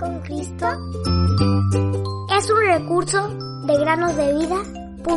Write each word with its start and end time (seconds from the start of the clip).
con 0.00 0.18
Cristo 0.20 0.66
es 2.36 2.50
un 2.50 2.60
recurso 2.66 3.28
de 3.66 3.78
granosdevida.cl. 3.78 5.10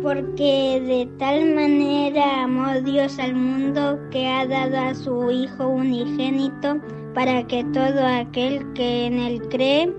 Porque 0.00 0.80
de 0.86 1.08
tal 1.18 1.54
manera 1.56 2.44
amó 2.44 2.80
Dios 2.82 3.18
al 3.18 3.34
mundo 3.34 3.98
que 4.12 4.28
ha 4.28 4.46
dado 4.46 4.78
a 4.78 4.94
su 4.94 5.28
Hijo 5.32 5.66
unigénito 5.66 6.76
para 7.14 7.44
que 7.48 7.64
todo 7.64 8.06
aquel 8.06 8.72
que 8.74 9.06
en 9.06 9.18
él 9.18 9.42
cree 9.48 9.92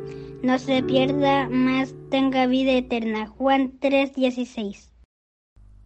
no 0.44 0.60
se 0.60 0.84
pierda, 0.84 1.48
más 1.48 1.96
tenga 2.10 2.46
vida 2.48 2.74
eterna. 2.74 3.28
Juan 3.28 3.80
3:16. 3.80 4.92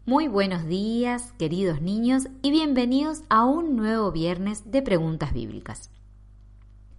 Muy 0.04 0.28
buenos 0.28 0.66
días, 0.66 1.34
queridos 1.38 1.80
niños, 1.80 2.28
y 2.42 2.50
bienvenidos 2.50 3.22
a 3.30 3.46
un 3.46 3.76
nuevo 3.76 4.12
viernes 4.12 4.72
de 4.72 4.82
preguntas 4.82 5.32
bíblicas. 5.32 5.92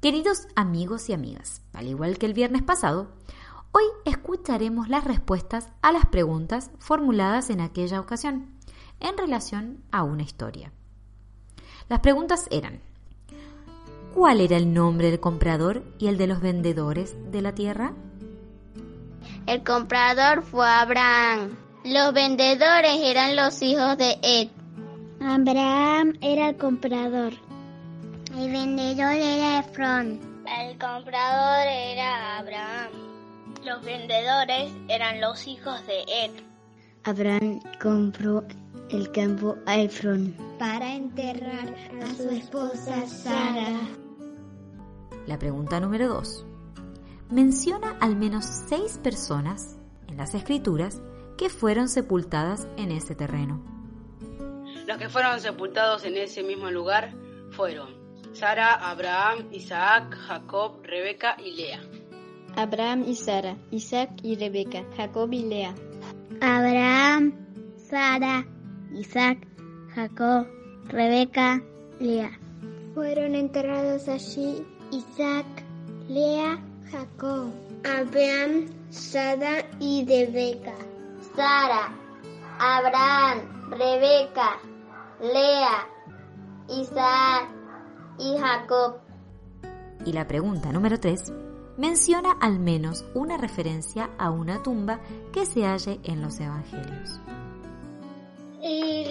Queridos 0.00 0.46
amigos 0.54 1.08
y 1.08 1.14
amigas, 1.14 1.62
al 1.72 1.88
igual 1.88 2.16
que 2.18 2.26
el 2.26 2.32
viernes 2.32 2.62
pasado, 2.62 3.10
hoy 3.72 3.84
escucharemos 4.04 4.88
las 4.88 5.02
respuestas 5.02 5.72
a 5.82 5.90
las 5.90 6.06
preguntas 6.06 6.70
formuladas 6.78 7.50
en 7.50 7.60
aquella 7.60 7.98
ocasión 7.98 8.54
en 9.00 9.18
relación 9.18 9.82
a 9.90 10.04
una 10.04 10.22
historia. 10.22 10.72
Las 11.88 12.00
preguntas 12.00 12.46
eran, 12.52 12.82
¿Cuál 14.18 14.40
era 14.40 14.56
el 14.56 14.74
nombre 14.74 15.12
del 15.12 15.20
comprador 15.20 15.84
y 15.96 16.08
el 16.08 16.18
de 16.18 16.26
los 16.26 16.40
vendedores 16.40 17.14
de 17.30 17.40
la 17.40 17.54
tierra? 17.54 17.92
El 19.46 19.62
comprador 19.62 20.42
fue 20.42 20.68
Abraham. 20.68 21.56
Los 21.84 22.12
vendedores 22.12 22.98
eran 23.00 23.36
los 23.36 23.62
hijos 23.62 23.96
de 23.96 24.18
Ed. 24.24 24.48
Abraham 25.20 26.18
era 26.20 26.48
el 26.48 26.56
comprador. 26.56 27.32
El 28.36 28.50
vendedor 28.50 29.12
era 29.12 29.60
Efrón. 29.60 30.18
El 30.60 30.76
comprador 30.78 31.68
era 31.68 32.38
Abraham. 32.38 32.90
Los 33.64 33.84
vendedores 33.84 34.72
eran 34.88 35.20
los 35.20 35.46
hijos 35.46 35.86
de 35.86 36.00
Ed. 36.24 36.32
Abraham 37.04 37.60
compró 37.80 38.42
el 38.90 39.12
campo 39.12 39.56
a 39.66 39.78
Efrón 39.78 40.34
para 40.58 40.92
enterrar 40.92 41.72
a 42.02 42.14
su 42.16 42.28
esposa 42.30 43.06
Sara. 43.06 44.07
La 45.28 45.38
pregunta 45.38 45.78
número 45.78 46.08
2. 46.08 46.46
Menciona 47.30 47.98
al 48.00 48.16
menos 48.16 48.46
seis 48.46 48.96
personas 48.96 49.76
en 50.06 50.16
las 50.16 50.34
escrituras 50.34 51.02
que 51.36 51.50
fueron 51.50 51.90
sepultadas 51.90 52.66
en 52.78 52.92
ese 52.92 53.14
terreno. 53.14 53.62
Los 54.86 54.96
que 54.96 55.10
fueron 55.10 55.38
sepultados 55.38 56.06
en 56.06 56.16
ese 56.16 56.42
mismo 56.42 56.70
lugar 56.70 57.12
fueron 57.50 57.90
Sara, 58.32 58.72
Abraham, 58.72 59.48
Isaac, 59.52 60.16
Jacob, 60.16 60.80
Rebeca 60.82 61.36
y 61.44 61.56
Lea. 61.56 61.82
Abraham 62.56 63.04
y 63.06 63.14
Sara, 63.14 63.58
Isaac 63.70 64.08
y 64.22 64.34
Rebeca, 64.34 64.82
Jacob 64.96 65.30
y 65.30 65.42
Lea. 65.42 65.74
Abraham, 66.40 67.34
Sara, 67.76 68.46
Isaac, 68.94 69.46
Jacob, 69.94 70.46
Rebeca, 70.86 71.62
Lea. 72.00 72.30
Fueron 72.94 73.34
enterrados 73.34 74.08
allí 74.08 74.64
Isaac, 74.90 75.46
Lea, 76.08 76.58
Jacob, 76.90 77.52
Abraham, 77.84 78.66
Sara 78.90 79.64
y 79.78 80.04
Rebeca. 80.06 80.74
Sara, 81.36 81.92
Abraham, 82.58 83.70
Rebeca, 83.70 84.58
Lea, 85.20 85.86
Isaac 86.68 87.48
y 88.18 88.36
Jacob. 88.38 88.96
Y 90.04 90.12
la 90.12 90.26
pregunta 90.26 90.72
número 90.72 90.98
3 90.98 91.32
menciona 91.76 92.32
al 92.40 92.58
menos 92.58 93.04
una 93.14 93.36
referencia 93.36 94.10
a 94.18 94.30
una 94.30 94.62
tumba 94.62 95.00
que 95.32 95.46
se 95.46 95.66
halle 95.66 96.00
en 96.02 96.22
los 96.22 96.40
evangelios. 96.40 97.20
Y, 98.62 99.04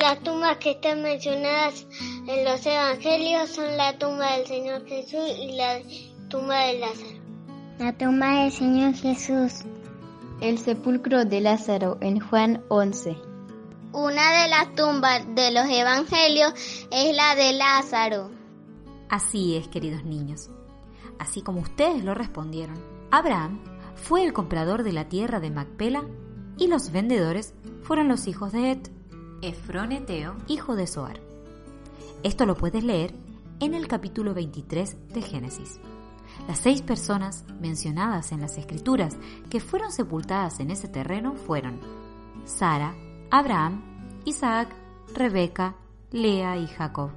las 0.00 0.20
tumbas 0.20 0.56
que 0.58 0.72
están 0.72 1.02
mencionadas 1.02 1.86
en 2.26 2.44
los 2.44 2.64
evangelios 2.66 3.50
son 3.50 3.76
la 3.76 3.96
tumba 3.98 4.36
del 4.36 4.46
Señor 4.46 4.86
Jesús 4.86 5.30
y 5.38 5.52
la 5.52 5.80
tumba 6.28 6.64
de 6.64 6.78
Lázaro. 6.80 7.18
La 7.78 7.92
tumba 7.96 8.42
del 8.42 8.52
Señor 8.52 8.94
Jesús. 8.94 9.64
El 10.40 10.58
sepulcro 10.58 11.24
de 11.24 11.40
Lázaro 11.40 11.98
en 12.00 12.20
Juan 12.20 12.62
11. 12.68 13.16
Una 13.92 14.42
de 14.42 14.48
las 14.48 14.74
tumbas 14.74 15.24
de 15.34 15.50
los 15.52 15.68
evangelios 15.68 16.52
es 16.90 17.16
la 17.16 17.34
de 17.34 17.52
Lázaro. 17.52 18.30
Así 19.08 19.56
es, 19.56 19.68
queridos 19.68 20.04
niños. 20.04 20.50
Así 21.18 21.42
como 21.42 21.60
ustedes 21.60 22.04
lo 22.04 22.14
respondieron, 22.14 22.78
Abraham 23.10 23.60
fue 23.94 24.24
el 24.24 24.32
comprador 24.32 24.82
de 24.82 24.92
la 24.92 25.08
tierra 25.08 25.40
de 25.40 25.50
Macpela 25.50 26.04
y 26.58 26.66
los 26.66 26.90
vendedores 26.90 27.54
fueron 27.82 28.08
los 28.08 28.26
hijos 28.26 28.52
de 28.52 28.72
Et, 28.72 28.90
Efrón 29.42 29.92
Eteo, 29.92 30.36
hijo 30.48 30.76
de 30.76 30.86
Soar. 30.86 31.20
Esto 32.22 32.46
lo 32.46 32.56
puedes 32.56 32.82
leer 32.82 33.14
en 33.60 33.74
el 33.74 33.86
capítulo 33.86 34.34
23 34.34 35.08
de 35.08 35.22
Génesis. 35.22 35.80
Las 36.46 36.58
seis 36.58 36.82
personas 36.82 37.44
mencionadas 37.60 38.32
en 38.32 38.40
las 38.40 38.58
escrituras 38.58 39.16
que 39.50 39.60
fueron 39.60 39.92
sepultadas 39.92 40.60
en 40.60 40.70
ese 40.70 40.88
terreno 40.88 41.34
fueron 41.34 41.80
Sara, 42.44 42.94
Abraham, 43.30 43.82
Isaac, 44.24 44.68
Rebeca, 45.14 45.76
Lea 46.10 46.56
y 46.56 46.66
Jacob. 46.66 47.10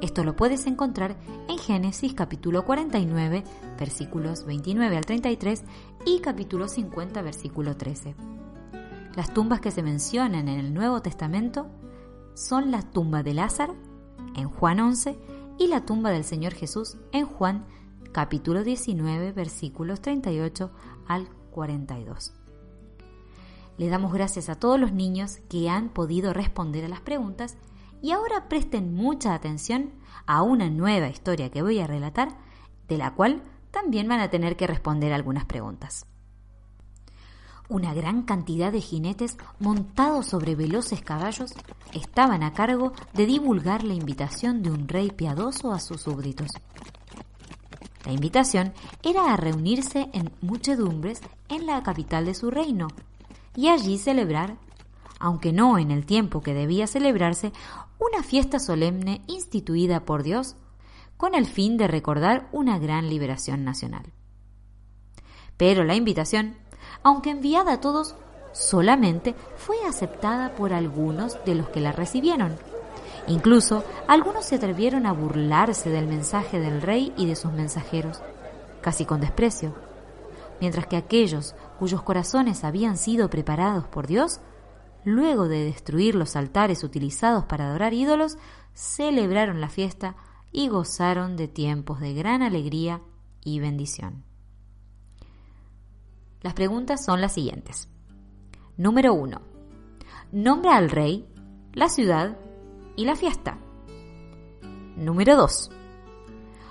Esto 0.00 0.24
lo 0.24 0.34
puedes 0.34 0.66
encontrar 0.66 1.16
en 1.48 1.58
Génesis 1.58 2.14
capítulo 2.14 2.64
49, 2.64 3.44
versículos 3.78 4.44
29 4.46 4.96
al 4.96 5.06
33 5.06 5.62
y 6.06 6.20
capítulo 6.20 6.68
50, 6.68 7.22
versículo 7.22 7.76
13. 7.76 8.37
Las 9.18 9.34
tumbas 9.34 9.60
que 9.60 9.72
se 9.72 9.82
mencionan 9.82 10.46
en 10.46 10.60
el 10.60 10.72
Nuevo 10.72 11.02
Testamento 11.02 11.66
son 12.34 12.70
la 12.70 12.82
tumba 12.82 13.24
de 13.24 13.34
Lázaro 13.34 13.74
en 14.36 14.48
Juan 14.48 14.78
11 14.78 15.18
y 15.58 15.66
la 15.66 15.84
tumba 15.84 16.10
del 16.10 16.22
Señor 16.22 16.54
Jesús 16.54 16.98
en 17.10 17.26
Juan 17.26 17.66
capítulo 18.12 18.62
19 18.62 19.32
versículos 19.32 20.00
38 20.02 20.70
al 21.08 21.28
42. 21.50 22.32
Le 23.76 23.88
damos 23.88 24.12
gracias 24.12 24.48
a 24.48 24.54
todos 24.54 24.78
los 24.78 24.92
niños 24.92 25.40
que 25.48 25.68
han 25.68 25.88
podido 25.88 26.32
responder 26.32 26.84
a 26.84 26.88
las 26.88 27.00
preguntas 27.00 27.56
y 28.00 28.12
ahora 28.12 28.48
presten 28.48 28.94
mucha 28.94 29.34
atención 29.34 29.94
a 30.26 30.42
una 30.42 30.70
nueva 30.70 31.08
historia 31.08 31.50
que 31.50 31.62
voy 31.62 31.80
a 31.80 31.88
relatar, 31.88 32.38
de 32.86 32.98
la 32.98 33.16
cual 33.16 33.42
también 33.72 34.06
van 34.06 34.20
a 34.20 34.30
tener 34.30 34.56
que 34.56 34.68
responder 34.68 35.12
algunas 35.12 35.44
preguntas. 35.44 36.06
Una 37.68 37.92
gran 37.92 38.22
cantidad 38.22 38.72
de 38.72 38.80
jinetes 38.80 39.36
montados 39.58 40.26
sobre 40.26 40.54
veloces 40.54 41.02
caballos 41.02 41.52
estaban 41.92 42.42
a 42.42 42.54
cargo 42.54 42.94
de 43.12 43.26
divulgar 43.26 43.84
la 43.84 43.92
invitación 43.92 44.62
de 44.62 44.70
un 44.70 44.88
rey 44.88 45.10
piadoso 45.10 45.72
a 45.72 45.80
sus 45.80 46.00
súbditos. 46.00 46.50
La 48.06 48.12
invitación 48.12 48.72
era 49.02 49.34
a 49.34 49.36
reunirse 49.36 50.08
en 50.14 50.32
muchedumbres 50.40 51.20
en 51.50 51.66
la 51.66 51.82
capital 51.82 52.24
de 52.24 52.32
su 52.32 52.50
reino 52.50 52.88
y 53.54 53.68
allí 53.68 53.98
celebrar, 53.98 54.56
aunque 55.20 55.52
no 55.52 55.78
en 55.78 55.90
el 55.90 56.06
tiempo 56.06 56.40
que 56.40 56.54
debía 56.54 56.86
celebrarse, 56.86 57.52
una 57.98 58.22
fiesta 58.22 58.60
solemne 58.60 59.20
instituida 59.26 60.06
por 60.06 60.22
Dios 60.22 60.56
con 61.18 61.34
el 61.34 61.44
fin 61.46 61.76
de 61.76 61.86
recordar 61.86 62.48
una 62.52 62.78
gran 62.78 63.10
liberación 63.10 63.62
nacional. 63.62 64.12
Pero 65.58 65.84
la 65.84 65.96
invitación 65.96 66.56
aunque 67.02 67.30
enviada 67.30 67.74
a 67.74 67.80
todos, 67.80 68.14
solamente 68.52 69.34
fue 69.56 69.76
aceptada 69.86 70.54
por 70.54 70.72
algunos 70.72 71.38
de 71.44 71.54
los 71.54 71.68
que 71.68 71.80
la 71.80 71.92
recibieron. 71.92 72.56
Incluso 73.26 73.84
algunos 74.06 74.46
se 74.46 74.56
atrevieron 74.56 75.06
a 75.06 75.12
burlarse 75.12 75.90
del 75.90 76.06
mensaje 76.06 76.58
del 76.60 76.80
rey 76.80 77.12
y 77.16 77.26
de 77.26 77.36
sus 77.36 77.52
mensajeros, 77.52 78.20
casi 78.80 79.04
con 79.04 79.20
desprecio, 79.20 79.74
mientras 80.60 80.86
que 80.86 80.96
aquellos 80.96 81.54
cuyos 81.78 82.02
corazones 82.02 82.64
habían 82.64 82.96
sido 82.96 83.28
preparados 83.28 83.86
por 83.86 84.06
Dios, 84.06 84.40
luego 85.04 85.48
de 85.48 85.64
destruir 85.64 86.14
los 86.14 86.36
altares 86.36 86.82
utilizados 86.84 87.44
para 87.44 87.68
adorar 87.68 87.92
ídolos, 87.94 88.38
celebraron 88.74 89.60
la 89.60 89.68
fiesta 89.68 90.16
y 90.50 90.68
gozaron 90.68 91.36
de 91.36 91.48
tiempos 91.48 92.00
de 92.00 92.14
gran 92.14 92.42
alegría 92.42 93.00
y 93.44 93.60
bendición. 93.60 94.27
Las 96.48 96.54
preguntas 96.54 97.04
son 97.04 97.20
las 97.20 97.34
siguientes. 97.34 97.90
Número 98.78 99.12
1. 99.12 99.38
Nombra 100.32 100.78
al 100.78 100.88
rey, 100.88 101.28
la 101.74 101.90
ciudad 101.90 102.38
y 102.96 103.04
la 103.04 103.16
fiesta. 103.16 103.58
Número 104.96 105.36
2. 105.36 105.70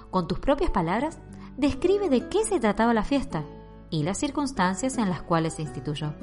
Con 0.10 0.28
tus 0.28 0.40
propias 0.40 0.72
palabras, 0.72 1.20
describe 1.58 2.10
de 2.10 2.28
qué 2.28 2.44
se 2.44 2.60
trataba 2.60 2.92
la 2.96 3.04
fiesta 3.04 3.44
y 3.92 4.02
las 4.02 4.18
circunstancias 4.18 4.98
en 4.98 5.10
las 5.10 5.22
cuales 5.22 5.54
se 5.54 5.62
instituyó. 5.62 6.16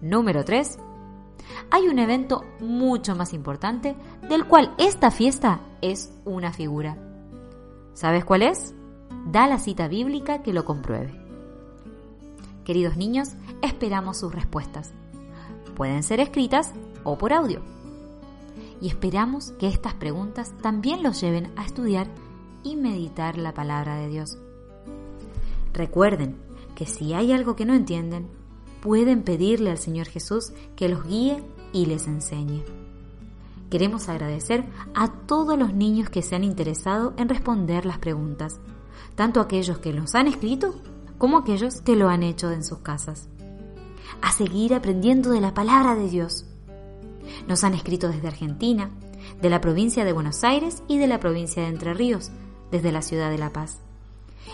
Número 0.00 0.44
3. 0.44 0.76
Hay 1.70 1.86
un 1.86 2.00
evento 2.00 2.42
mucho 2.58 3.14
más 3.14 3.32
importante 3.32 3.94
del 4.28 4.44
cual 4.48 4.74
esta 4.78 5.12
fiesta 5.12 5.60
es 5.82 6.12
una 6.24 6.52
figura. 6.52 6.98
¿Sabes 7.92 8.24
cuál 8.24 8.42
es? 8.42 8.74
Da 9.24 9.46
la 9.46 9.60
cita 9.60 9.86
bíblica 9.86 10.42
que 10.42 10.52
lo 10.52 10.64
compruebe. 10.64 11.23
Queridos 12.64 12.96
niños, 12.96 13.30
esperamos 13.60 14.16
sus 14.16 14.34
respuestas. 14.34 14.92
Pueden 15.76 16.02
ser 16.02 16.20
escritas 16.20 16.72
o 17.02 17.18
por 17.18 17.32
audio. 17.32 17.60
Y 18.80 18.88
esperamos 18.88 19.52
que 19.58 19.68
estas 19.68 19.94
preguntas 19.94 20.52
también 20.62 21.02
los 21.02 21.20
lleven 21.20 21.52
a 21.56 21.64
estudiar 21.64 22.08
y 22.62 22.76
meditar 22.76 23.36
la 23.36 23.52
palabra 23.52 23.96
de 23.96 24.08
Dios. 24.08 24.38
Recuerden 25.74 26.36
que 26.74 26.86
si 26.86 27.12
hay 27.12 27.32
algo 27.32 27.54
que 27.54 27.66
no 27.66 27.74
entienden, 27.74 28.28
pueden 28.80 29.22
pedirle 29.22 29.70
al 29.70 29.78
Señor 29.78 30.06
Jesús 30.06 30.52
que 30.74 30.88
los 30.88 31.06
guíe 31.06 31.42
y 31.72 31.86
les 31.86 32.06
enseñe. 32.06 32.64
Queremos 33.70 34.08
agradecer 34.08 34.64
a 34.94 35.08
todos 35.26 35.58
los 35.58 35.74
niños 35.74 36.08
que 36.08 36.22
se 36.22 36.34
han 36.34 36.44
interesado 36.44 37.12
en 37.18 37.28
responder 37.28 37.84
las 37.84 37.98
preguntas, 37.98 38.60
tanto 39.16 39.40
aquellos 39.40 39.78
que 39.78 39.92
los 39.92 40.14
han 40.14 40.28
escrito 40.28 40.74
como 41.18 41.38
aquellos 41.38 41.80
que 41.80 41.96
lo 41.96 42.08
han 42.08 42.22
hecho 42.22 42.50
en 42.50 42.64
sus 42.64 42.78
casas. 42.78 43.28
A 44.22 44.32
seguir 44.32 44.74
aprendiendo 44.74 45.30
de 45.30 45.40
la 45.40 45.54
palabra 45.54 45.94
de 45.94 46.08
Dios. 46.08 46.46
Nos 47.48 47.64
han 47.64 47.74
escrito 47.74 48.08
desde 48.08 48.28
Argentina, 48.28 48.90
de 49.40 49.50
la 49.50 49.60
provincia 49.60 50.04
de 50.04 50.12
Buenos 50.12 50.44
Aires 50.44 50.82
y 50.88 50.98
de 50.98 51.06
la 51.06 51.20
provincia 51.20 51.62
de 51.62 51.68
Entre 51.68 51.94
Ríos, 51.94 52.30
desde 52.70 52.92
la 52.92 53.02
ciudad 53.02 53.30
de 53.30 53.38
La 53.38 53.52
Paz. 53.52 53.80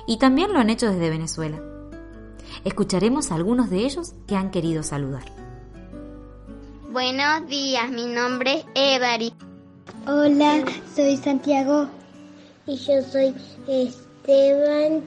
Y 0.06 0.18
también 0.18 0.52
lo 0.52 0.58
han 0.58 0.70
hecho 0.70 0.90
desde 0.90 1.10
Venezuela. 1.10 1.60
Escucharemos 2.64 3.30
a 3.30 3.36
algunos 3.36 3.70
de 3.70 3.84
ellos 3.84 4.14
que 4.26 4.36
han 4.36 4.50
querido 4.50 4.82
saludar. 4.82 5.24
Buenos 6.92 7.46
días, 7.48 7.90
mi 7.90 8.06
nombre 8.06 8.64
es 8.74 8.96
Evari. 8.96 9.32
Hola, 10.06 10.64
soy 10.94 11.16
Santiago. 11.16 11.88
Y 12.66 12.76
yo 12.76 13.02
soy 13.02 13.34
Esteban. 13.68 15.02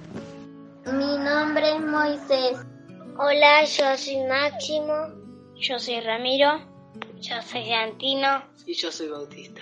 Mi 0.86 1.18
nombre 1.18 1.76
es 1.76 1.82
Moisés. 1.82 2.58
Hola, 3.18 3.64
yo 3.64 3.98
soy 3.98 4.18
Máximo. 4.28 4.94
Yo 5.56 5.80
soy 5.80 6.02
Ramiro. 6.02 6.60
Yo 7.22 7.42
soy 7.42 7.72
Antino. 7.72 8.44
Y 8.66 8.74
yo 8.74 8.92
soy 8.92 9.08
Bautista. 9.08 9.62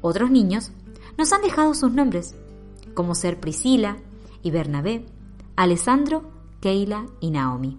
Otros 0.00 0.30
niños 0.30 0.70
nos 1.18 1.32
han 1.32 1.42
dejado 1.42 1.74
sus 1.74 1.92
nombres, 1.92 2.36
como 2.94 3.14
ser 3.14 3.40
Priscila 3.40 3.96
y 4.42 4.50
Bernabé, 4.50 5.04
Alessandro 5.56 6.30
Keila 6.60 7.06
y 7.20 7.30
Naomi. 7.30 7.78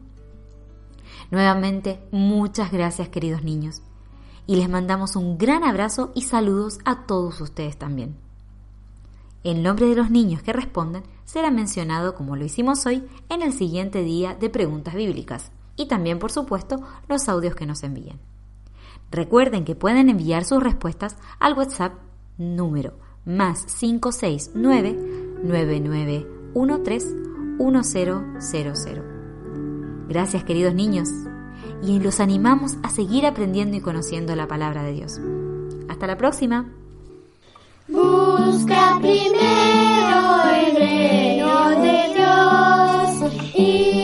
Nuevamente, 1.32 2.00
muchas 2.12 2.72
gracias 2.72 3.10
queridos 3.10 3.44
niños 3.44 3.82
y 4.46 4.58
les 4.58 4.70
mandamos 4.70 5.16
un 5.16 5.38
gran 5.38 5.64
abrazo 5.64 6.12
y 6.16 6.24
saludos 6.24 6.80
a 6.84 7.06
todos 7.06 7.40
ustedes 7.40 7.78
también. 7.78 8.23
El 9.44 9.62
nombre 9.62 9.88
de 9.88 9.96
los 9.96 10.10
niños 10.10 10.42
que 10.42 10.54
respondan 10.54 11.04
será 11.26 11.52
mencionado 11.52 12.16
como 12.16 12.36
lo 12.36 12.46
hicimos 12.46 12.86
hoy 12.86 13.04
en 13.30 13.42
el 13.42 13.52
siguiente 13.52 14.02
día 14.02 14.36
de 14.36 14.50
preguntas 14.50 14.96
bíblicas 14.96 15.52
y 15.76 15.88
también 15.88 16.20
por 16.20 16.32
supuesto 16.32 16.82
los 17.10 17.28
audios 17.28 17.56
que 17.56 17.66
nos 17.66 17.84
envíen. 17.84 18.20
Recuerden 19.12 19.66
que 19.66 19.76
pueden 19.76 20.10
enviar 20.10 20.46
sus 20.46 20.64
respuestas 20.64 21.18
al 21.40 21.58
WhatsApp 21.58 21.94
número 22.38 22.94
más 23.26 23.66
569 23.80 24.94
9913 25.44 27.24
1000. 27.60 29.04
Gracias 30.08 30.44
queridos 30.44 30.74
niños 30.74 31.10
y 31.82 32.00
los 32.00 32.20
animamos 32.20 32.78
a 32.82 32.90
seguir 32.90 33.26
aprendiendo 33.26 33.76
y 33.78 33.82
conociendo 33.82 34.36
la 34.36 34.48
palabra 34.48 34.84
de 34.84 34.94
Dios. 34.94 35.20
Hasta 35.90 36.08
la 36.08 36.18
próxima. 36.18 36.72
Busca 37.94 38.98
primero 39.00 40.44
el 40.52 40.76
reino 40.76 41.70
de 41.80 42.14
Dios 42.16 43.34
y 43.54 44.03